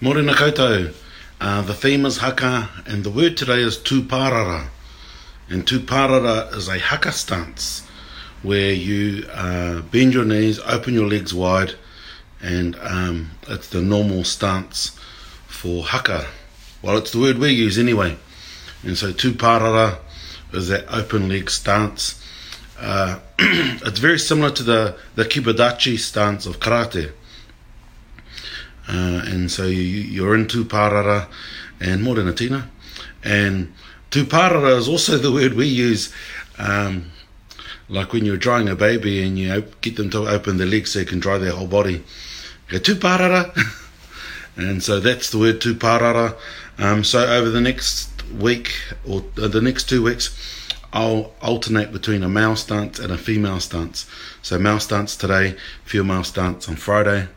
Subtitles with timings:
[0.00, 0.94] Morena koutou.
[1.40, 4.68] Uh, the theme is haka, and the word today is tuparara.
[5.50, 7.80] And tuparara is a haka stance
[8.44, 11.74] where you uh, bend your knees, open your legs wide,
[12.40, 14.90] and um, it's the normal stance
[15.48, 16.28] for haka.
[16.80, 18.16] Well, it's the word we use anyway.
[18.84, 19.98] And so tuparara
[20.52, 22.24] is that open leg stance.
[22.78, 27.10] Uh, it's very similar to the, the kibadachi stance of karate
[28.88, 31.28] uh, and so you, you're in tuparara
[31.80, 32.70] and more than a tina
[33.22, 33.72] and
[34.10, 36.12] tuparara is also the word we use
[36.58, 37.06] um,
[37.88, 40.92] like when you're drying a baby and you op- get them to open their legs
[40.92, 42.02] so you can dry their whole body
[42.70, 43.54] tuparara
[44.56, 46.36] and so that's the word tuparara
[46.78, 48.08] um, so over the next
[48.40, 48.72] week
[49.06, 50.34] or the next two weeks
[50.90, 54.08] I'll alternate between a male stance and a female stance.
[54.40, 57.28] So, male stance today, female stance on Friday.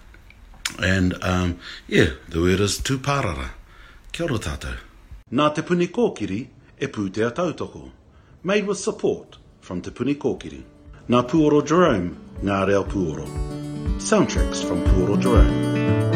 [0.80, 3.50] And um, yeah, the word is tūparara.
[4.12, 4.76] Kia ora tātou.
[5.32, 6.40] Nā Te Puni Kōkiri
[6.80, 7.90] e pūtea tautoko.
[8.44, 10.62] Made with support from Te Puni Kōkiri.
[11.10, 13.28] Nā Pūoro Jerome, Ngā Reo Pūoro.
[13.98, 15.48] Soundtracks from Pūoro Jerome.
[15.48, 16.11] Jerome.